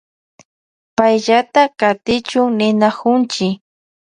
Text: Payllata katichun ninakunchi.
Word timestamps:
Payllata 0.97 1.63
katichun 1.79 2.49
ninakunchi. 2.57 3.47